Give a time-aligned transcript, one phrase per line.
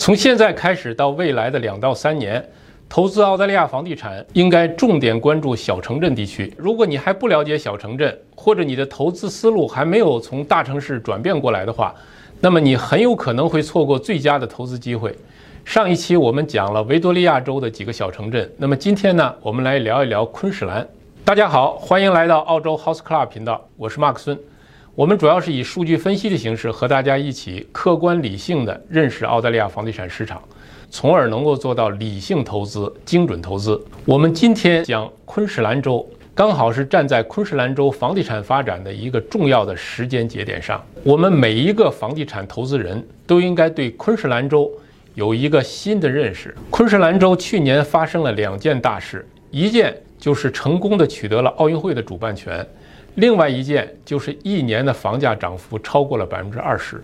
[0.00, 2.42] 从现在开始到未来的两到三年，
[2.88, 6.50] 投资澳大利亚房地产应该重点关注小城镇地区。
[6.56, 11.94] 如果你还不了解小城镇，或者你的投资思路还没有从大城市转变过来的话，
[12.40, 15.14] 那么你很有可能会错过最佳的投资机会。
[15.66, 20.88] 上一期我们讲了维多利亚州的几个小城镇，那么今天呢，我们来聊一聊昆士兰。
[21.26, 24.38] 大家好，欢迎来到澳洲 House Club 频道，我是马克孙。
[25.00, 30.42] 我们主要是以数据分析的形式和大家一起客观理性的认识澳大利亚房地产市场，
[30.90, 33.82] 从而能够做到理性投资、精准投资。
[34.04, 40.84] 我们今天讲昆士兰州，刚好是站在昆士兰州房地产发展的一个重要的时间节点上。
[41.02, 44.70] 我们每一个房地产投资人都应该对昆士兰州
[45.14, 46.54] 有一个新的认识。
[46.68, 52.64] 昆士兰州去年发生了两件大事，一件就是成功的取得了奥运会的主办权。
[53.16, 57.02] 另外一件就是一年的房价涨幅超过了百分之二十。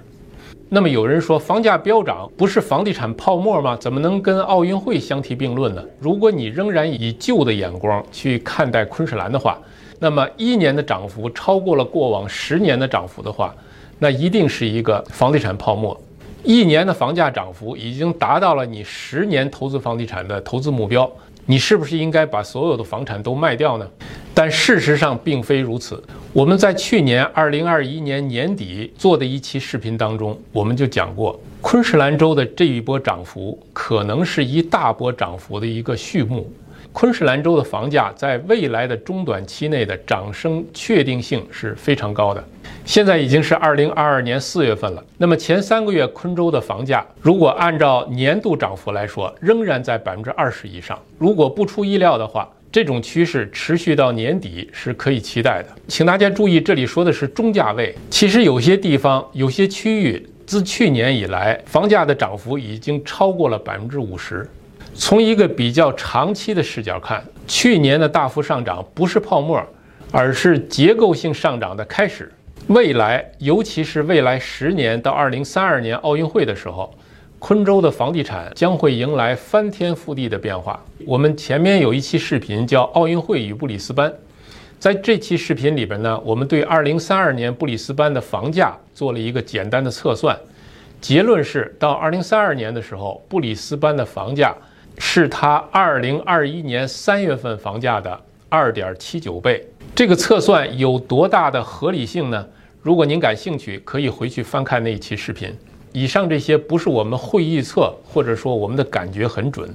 [0.68, 3.76] 那么有人说，房价飙涨不是房地产泡沫吗？
[3.80, 5.82] 怎么能跟奥运会相提并论呢？
[6.00, 9.58] 如果你仍然以旧的眼光去看待昆士兰的话，
[9.98, 13.54] 那么一年的涨幅超过了过往十年的涨幅的话，
[13.98, 15.98] 那一定是一个房地产泡沫。
[16.42, 21.10] 一年的房价涨幅已经达到了你十年投资房地产的投资目标。
[21.48, 23.88] 你是不是应该把所有的房产都卖掉呢？
[24.34, 26.02] 但事实上并非如此。
[26.32, 36.52] 我们在去年二零二一年年底做的一期视频当中，我们就讲过，昆士兰州的这一波涨幅可能是一大波涨幅的一个序幕。
[36.98, 42.42] 昆士兰州的房价在未来的中短期内的涨升确定性是非常高的。
[42.86, 50.98] 现在已经是二零二二年四月份了，那么前三个月昆州的房价，如果按照年度涨幅来说，仍然在百分之二十以上。
[51.18, 55.68] 如果不出意料的话，这种趋势持续到年底是可以期待的。
[55.88, 57.94] 请大家注意，这里说的是中价位。
[58.08, 64.48] 其实有些地方、有些区域，自去年以来，房价的涨幅已经超过了百分之五十。
[64.98, 69.62] 从一个比较长期的视角看，去年的大幅上涨不是泡沫，
[70.10, 72.32] 而是结构性上涨的开始。
[72.68, 76.92] 未来，尤其是未来十年到二零三二年奥运会的时候，
[77.38, 80.82] 昆州的房地产将会迎来翻天覆地的变化。
[81.06, 84.10] 我们前面有一期视频叫《奥运会与布里斯班》，
[84.78, 90.36] 在这期视频里边呢，我们对二零三二年布里斯班的房价做了一个简单的测算，
[91.02, 94.54] 结论是到二零三二年的时候，布里斯班的房价。
[94.98, 98.18] 是它二零二一年三月份房价的
[98.48, 99.66] 二点七九倍。
[99.94, 102.46] 这个测算有多大的合理性呢？
[102.82, 105.52] 如果您感兴趣，可以回去翻看那一期视频。
[105.92, 109.68] 以上这些不是我们会预测，或者说我们的感觉很准，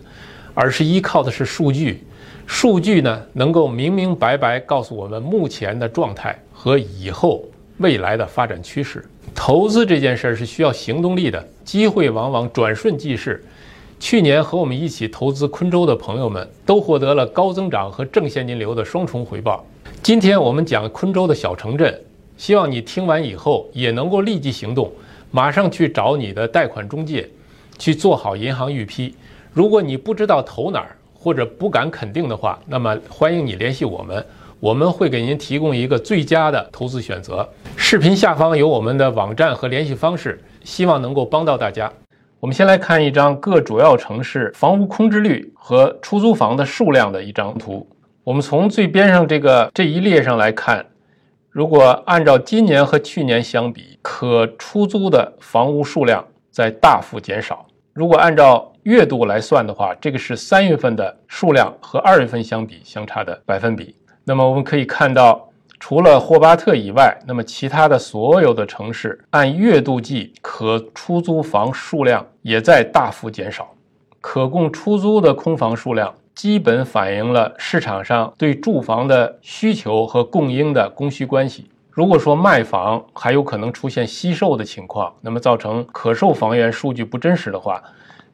[0.54, 2.04] 而是依靠的是数据。
[2.46, 7.44] 数据呢，能够明明白白告诉我们目前的状态和以后
[7.78, 9.04] 未来的发展趋势。
[9.34, 13.44] 投资这件事儿是需要行动力的，机会往往转瞬即逝。
[14.02, 19.64] 去年和我们一起投资昆州的朋友们都获得了高增长和正现金流的双重回报。
[20.02, 22.02] 今天我们讲昆州的小城镇，
[22.36, 24.92] 希望你听完以后也能够立即行动，
[25.30, 27.30] 马上去找你的贷款中介，
[27.78, 29.14] 去做好银行预批。
[29.54, 34.26] 如果你不知道投哪儿或者不敢肯定的话，那么欢迎你联系我们，
[34.60, 37.48] 我们会给您提供一个最佳的投资选择。
[37.76, 41.94] 视频下方有我们的网站和联系方式，希望能够帮到大家。
[42.42, 47.88] 我们先来看一张各主要城市房屋空置率和出租房的数量的一张图。
[48.24, 50.84] 我们从最边上这个这一列上来看，
[51.52, 57.64] 如果按照今年和去年相比，可出租的房屋数量在大幅减少。
[57.94, 63.96] 如果按照月度来算的话，这个是三月份的数量和二月份相比相差的百分比。
[64.24, 65.48] 那么我们可以看到。
[65.82, 73.74] 除了霍巴特以外，那么其他的所有的城市按月度计可出租房数量也在大幅减少，
[74.22, 81.68] 可供出租的空房数量基本反映了市场上对住房的需求和供应的供需关系。
[81.90, 87.82] 如果说卖房还有可能出现惜售的情况，那么造成可售房源数据不真实的话，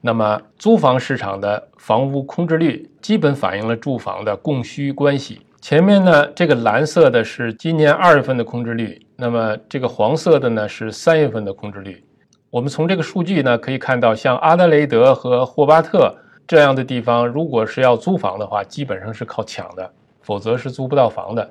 [0.02, 5.40] 那么租房市场的房屋空置率基本反映了住房的供需关系。
[5.59, 12.03] 前面呢，这个蓝色的是今年二月份的空置率，那么这个黄色的呢是三月份的空置率。
[12.49, 16.15] 我们从这个数据呢可以看到，像阿德雷德和霍巴特
[16.47, 21.49] 这样的地方，如果是要租房的话，基本上是靠抢的，否则是租不到房的。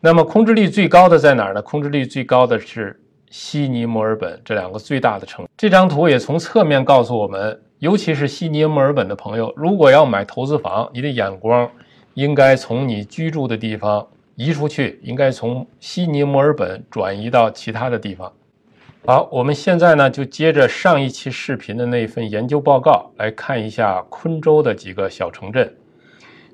[0.00, 1.62] 那么空置率最高的在哪儿呢？
[1.62, 3.00] 空置率最高的是
[3.30, 5.48] 悉尼、墨尔本这两个最大的城。
[5.56, 11.68] 这张图也从侧面告诉我们，尤其是悉尼、墨尔本的朋友，如果要买投资房，你的眼光。
[12.14, 14.06] 应该从你居住的地方
[14.36, 18.32] 移出去，应该从悉尼、墨尔本转移到其他的地方。
[19.06, 25.72] 好，我们现在呢就接着上一期视频的那份研究报告来看一下昆州的几个小城镇。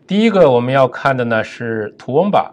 [0.07, 2.53] 第一个我们要看的呢是图翁巴。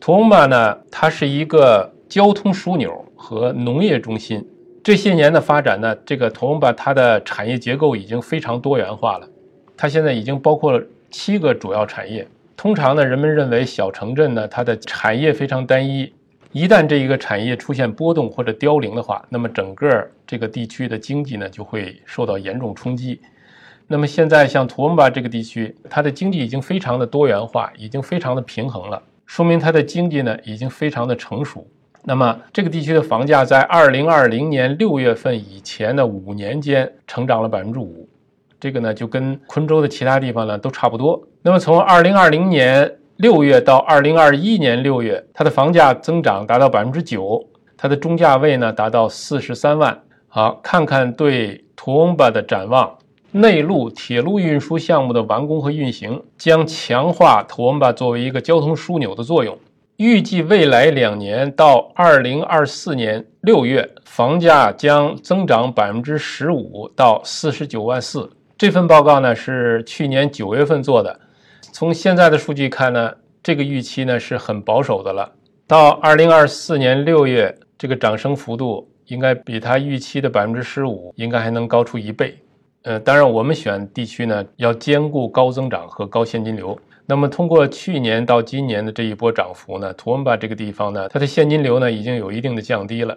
[0.00, 4.46] 图翁巴呢，它是一个交通枢纽和农业中心。
[4.82, 9.28] 这些年的发展呢，这个图翁巴它的产业结构已经非常多元化了。
[9.76, 12.26] 它现在已经包括了七个主要产业。
[12.56, 16.12] 通常呢，人们认为小城镇呢，它的产业非常单一。
[16.52, 23.20] 一旦这一个产业出现波动或者凋零的话，那么整个这个地区的经济呢就会受到严重冲击。
[23.86, 31.66] 那么现在像图恩巴这个地区，它的经济已经非常的多元化，已经非常的平衡了，说明它的经济呢已经非常的成熟。
[32.02, 38.08] 那么这个地区的房价在二零二零年六月份以前的五年间成长了百分之五，
[38.60, 41.20] 这个呢就跟昆州的其他地方呢都差不多。
[41.42, 42.96] 那么从二零二零年。
[43.20, 47.38] 六月到二零二一年六月，它的房价增长达到百分之九，
[47.76, 50.00] 它的中价位呢达到四十三万。
[50.26, 52.96] 好，看看对图翁巴的展望。
[53.30, 59.54] 内陆铁路运输项目的完工和运行将强化图翁巴作为一个交通枢纽的作用。
[59.98, 68.30] 预计未来两年到二零二四年六月，房价将增长百分之十五到四十九万四。
[68.60, 71.18] 这份报告呢是去年九月份做的。
[71.72, 73.10] 从现在的数据看呢，
[73.42, 75.32] 这个预期呢是很保守的了。
[75.66, 82.36] 到二零二四年六月，这个涨升幅度应该比它预期的百分之十五，应该还能高出一倍。
[82.82, 86.78] 呃，当然我们选地区呢，要兼顾高增长和高现金流。
[87.06, 93.16] 那么通过去年到今年的这一波涨幅呢，图文巴这个地方呢，它的现金流呢已经有一定的降低了，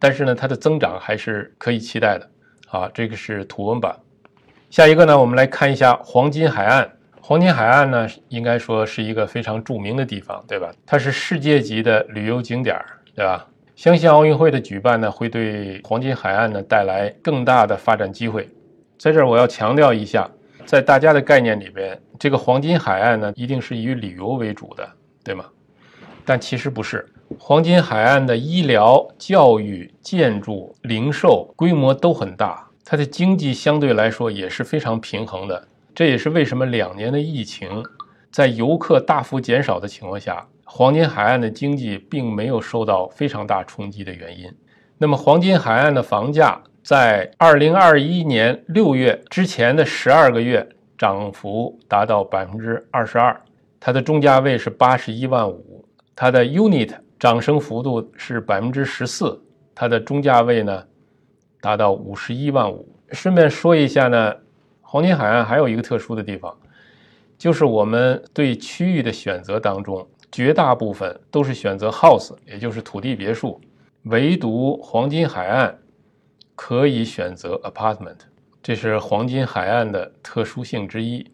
[0.00, 2.28] 但是呢，它的增长还是可以期待的。
[2.66, 3.96] 好，这个是图文巴。
[4.70, 6.88] 下一个呢，我们来看一下黄金海岸。
[7.20, 10.72] 黄金海岸呢，应该说是一个非常著名的地方，对吧？
[10.86, 12.80] 它是世界级的旅游景点，
[13.16, 13.44] 对吧？
[13.74, 18.48] 相信奥运会的举办呢，会对黄金海岸呢带来更大的发展机会。
[18.96, 20.30] 在这儿我要强调一下，
[20.64, 24.88] 在大家的概念里边，这个黄金海岸呢，一定是以旅游为主的，
[25.24, 25.46] 对吗？
[26.24, 27.04] 但其实不是，
[27.40, 35.68] 黄金海岸的医疗、教育、建筑、零售规模都很大，它的经济相对来说也是非常平衡的。
[35.94, 37.84] 这也是为什么两年的疫情，
[38.32, 44.52] 在游客大幅减少的情况下，黄金海岸的经济并没有受到非常大冲击的原因。
[44.98, 53.40] 那么，黄金海岸的房价在二零二一年六月之前的十二个月涨幅达到百分之二十二，
[53.78, 55.84] 它的中价位是八十一万五，
[56.16, 56.90] 它的 unit
[57.20, 59.40] 涨升幅度是百分之十四，
[59.76, 60.84] 它的中价位呢
[61.60, 62.88] 达到五十一万五。
[63.12, 64.34] 顺便说一下呢。
[64.82, 66.52] 黄金海岸还有一个特殊的地方，
[67.38, 73.60] 就是我们对区域的选择当中，绝大部分都是选择 house，也就是土地别墅，
[74.06, 75.78] 唯独黄金海岸
[76.56, 78.16] 可以选择 apartment，
[78.60, 81.24] 这是黄金海岸的特殊性之一。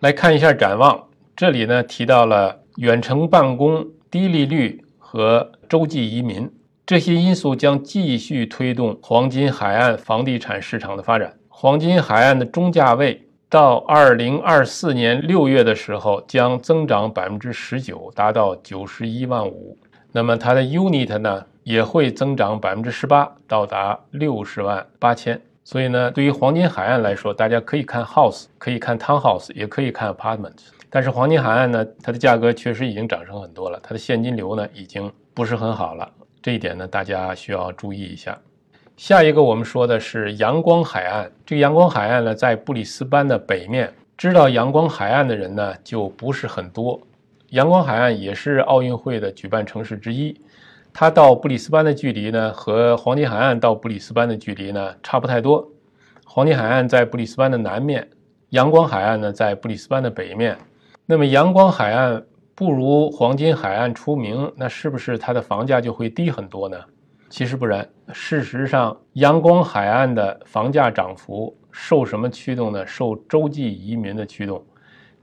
[0.00, 6.46] 来看一下展望，这里呢提到了远程办公、低利率和洲际移民
[6.88, 11.30] 这些因素将继续推动黄金海岸房地产市场的发展。
[11.50, 19.76] 黄金海岸的中价位到二零二四年六月的时候将增长百分之十九，达到九十一万五。
[20.12, 25.38] 那么它的 unit 呢也会增长百分之十八，到达六十万八千。
[25.64, 30.56] 所以呢，对于黄金海岸来说，大家可以看 house，可以看 townhouse，也可以看 apartment。
[30.88, 36.10] 但是黄金海岸呢，它的价格确实已经涨升很多了，它的现金流呢已经不是很好了。
[36.40, 38.38] 这一点呢，大家需要注意一下。
[38.96, 41.30] 下一个我们说的是阳光海岸。
[41.46, 43.92] 这个阳光海岸呢，在布里斯班的北面。
[44.16, 47.00] 知道阳光海岸的人呢，就不是很多。
[47.50, 50.36] 阳光海岸也是奥运会的举办城市之一。
[50.92, 55.64] 它到布里斯班的距离呢，和黄金海岸到布里斯班的距离呢，差不太多。
[56.24, 58.08] 黄金海岸在布里斯班的南面，
[58.48, 60.58] 阳光海岸呢，在布里斯班的北面。
[61.06, 62.20] 那么阳光海岸
[62.58, 66.76] 不如黄金海岸出名，那是不是它的房价就会低很多呢？
[67.30, 72.84] 其实不然，事实上，阳光海岸的房价涨幅受什么驱动呢？
[72.84, 74.60] 受洲际移民的驱动，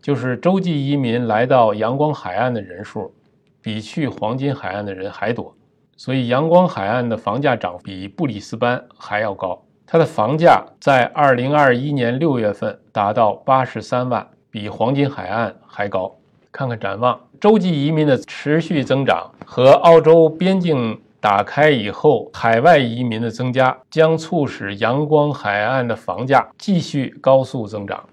[0.02, 3.14] 就是洲际移民来到阳光海岸的人数，
[3.62, 5.54] 比去黄金海岸的人还多，
[5.98, 9.62] 所以阳光海岸的房价涨比布里斯班还要高。
[9.86, 16.16] 它的房价在二零二一年六月份达到八十三万，比黄金海岸还高。
[16.56, 20.98] 看看展望，洲际移民的持续增长和澳洲边境。
[21.20, 28.08] 打开以后，海外移民的增加将促使阳光海岸的房价继续高速增长。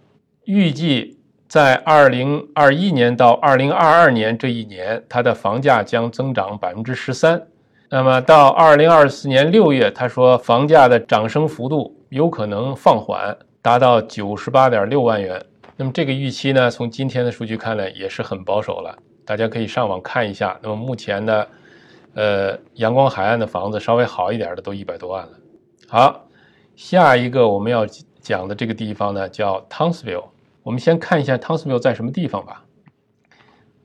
[0.47, 7.43] 预计在二零二一年到二零二二年这一年，它的房价将增长百分之十三。
[7.91, 15.45] 那么到二零二四年六月，他说房价的涨升幅度有可能放缓，达到九十八点六万元。
[15.83, 18.97] 那么这个预期呢，从今天的数据看来也是很保守了。
[19.25, 20.57] 大家可以上网看一下。
[20.63, 21.47] 那么目前呢，
[22.15, 25.33] 呃，阳光海岸的房子稍微好一点的都一百多万了。
[25.89, 26.29] 好，
[26.77, 27.85] 下一个我们要
[28.21, 30.27] 讲的这个地方呢，叫 Townsville。
[30.63, 32.65] 我们先看一下 Townsville 在什么地方吧。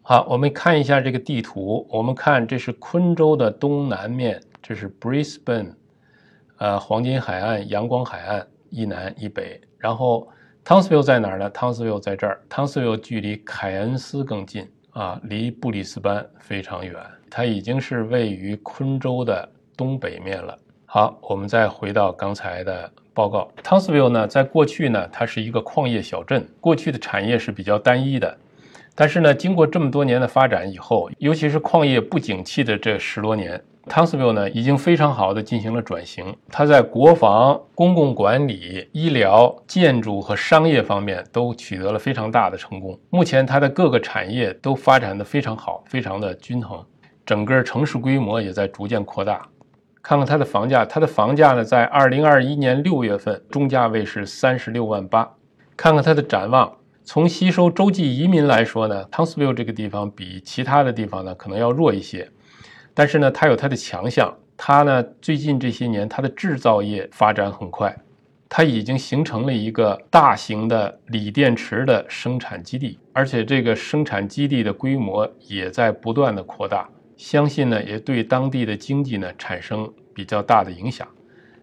[0.03, 1.87] 好，我们看一下这个地图。
[1.89, 5.73] 我们看，这是昆州的东南面，这是 Brisbane，
[6.59, 9.59] 呃，黄金海岸、阳光海岸一南一北。
[9.79, 10.27] 然后
[10.67, 12.41] Townsville 在哪儿呢？Townsville 在这儿。
[12.49, 16.93] Townsville 距离凯恩斯更近啊，离布里斯班非常远。
[17.29, 20.59] 它已经是位于昆州的东北面了。
[20.85, 23.49] 好，我们再回到刚才的报告。
[23.63, 28.37] Townsville 呢，在过去呢，它是一个矿业小镇，过去的产业是比较单一的。
[28.99, 36.35] 但是呢，经过这么多年的发展以后，尤其是矿业不景气的这十多年，Townsville 呢已经非常好的进行了转型。
[36.49, 42.99] 它在国防、公共管理、医疗、建筑和商业方面都取得了非常大的成功。
[43.11, 46.83] 目前它的各个产业都发展的非常好，非常的均衡，
[47.23, 49.47] 整个城市规模也在逐渐扩大。
[50.01, 55.29] 看看它的房价，它的房价呢，在二零二一年六月份中价位是三十六万八。
[55.75, 56.73] 看看它的展望。
[57.07, 62.29] 从吸收洲际移民来说呢，Townsville 这个地方比其他的地方呢可能要弱一些，
[62.93, 64.37] 但是呢，它有它的强项。
[64.57, 67.95] 它呢最近这些年它的制造业发展很快，
[68.49, 81.07] 它已经形成了一个大型的锂电池的生产基地，而且这个生产基地的规模也在不断的扩大，相信呢也对当地的经济呢产生比较大的影响。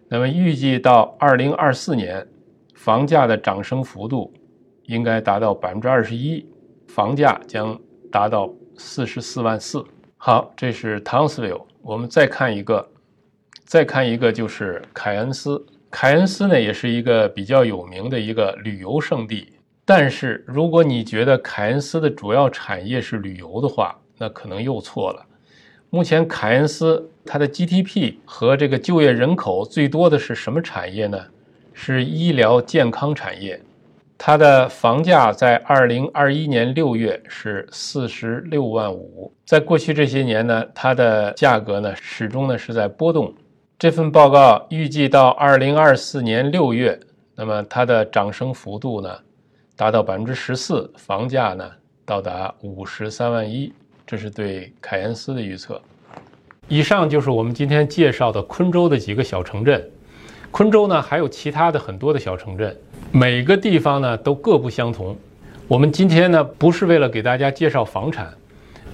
[0.09, 2.25] 那么预计到二零二四年，
[2.73, 4.33] 房价的涨升幅度。
[4.87, 6.45] 应该达到百分之二十一，
[6.87, 7.79] 房价将
[8.11, 9.83] 达到四十四万四。
[10.17, 11.65] 好，这是 Townsville。
[11.81, 12.87] 我们再看一个，
[13.63, 15.63] 再看一个就是凯恩斯。
[15.91, 19.53] 凯恩斯呢，也是一个比较有名的一个旅游胜地。
[19.85, 25.25] 但是，如果你觉得凯恩斯的主要产业是旅游的话，那可能又错了。
[25.91, 31.19] 目前，凯恩斯它的 GDP 和这个就业人口最多的是什么产业呢？
[31.71, 33.61] 是医疗健康产业。
[34.17, 43.33] 它的房价在二零二一年六月是四十六万五，在过去这些年呢，它的价格呢始终呢是在波动。
[43.77, 46.97] 这份报告预计到二零二四年六月，
[47.35, 49.09] 那么它的涨升幅度呢
[49.75, 51.69] 达到百分之十四，房价呢
[52.05, 53.71] 到达五十三万一，
[54.07, 55.79] 这是对凯恩斯的预测。
[56.69, 59.91] 以上就是我们今天介绍的昆州的几个小城镇。
[60.57, 62.73] 昆州呢还有其他的很多的小城镇。
[63.11, 65.13] 每个地方呢都各不相同。
[65.67, 68.33] 我们今天呢不是为了给大家介绍房产，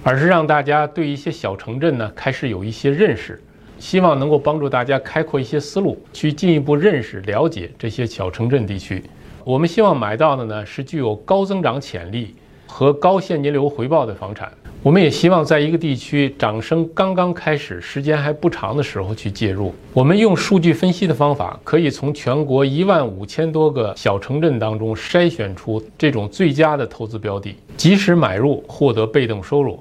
[0.02, 3.40] 而是让大家对一些小城镇呢开始有一些认识，
[3.78, 9.00] 希望能够帮助大家开阔一些思路，去进一步认识、了解这些小城镇地区。
[9.44, 12.34] 我们希望买到的呢是具有高增长潜力
[12.66, 14.50] 和高现金流回报的房产。
[14.84, 19.72] 我们也希望在一个地区掌声刚刚开始、时间还不长的时候去介入。
[19.92, 29.80] 我们用数据分析的方法，可以从全国一万五千多个小城镇当中筛选出这种最佳的投资标的，及时买入，获得被动收入。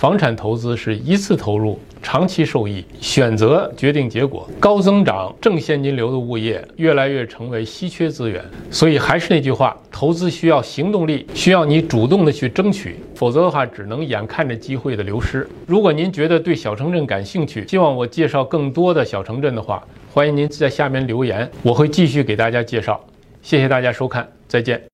[0.00, 4.48] 房产投资是一次投入，长期受益，选择决定结果。
[4.58, 8.42] 高增长、正现金流的物业越来越成为稀缺资源。
[8.70, 15.46] 所以还是那句话，投资需要行动力，需要你主动的去争取，否则的话只能眼看着机会的流失。
[15.66, 22.98] 如果您觉得对小城镇感兴趣，希望我介绍更多的小城镇的话，欢迎您在下面留言，我会继续给大家介绍。
[23.42, 24.89] 谢谢大家收看，再见。